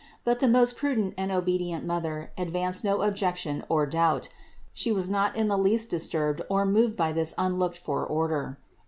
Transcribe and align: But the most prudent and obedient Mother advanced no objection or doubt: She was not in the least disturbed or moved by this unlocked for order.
But 0.23 0.39
the 0.39 0.47
most 0.47 0.77
prudent 0.77 1.13
and 1.15 1.31
obedient 1.31 1.85
Mother 1.85 2.31
advanced 2.35 2.83
no 2.83 3.03
objection 3.03 3.63
or 3.69 3.85
doubt: 3.85 4.29
She 4.73 4.91
was 4.91 5.07
not 5.07 5.35
in 5.35 5.47
the 5.47 5.59
least 5.59 5.91
disturbed 5.91 6.41
or 6.49 6.65
moved 6.65 6.95
by 6.97 7.11
this 7.11 7.35
unlocked 7.37 7.77
for 7.77 8.03
order. 8.03 8.57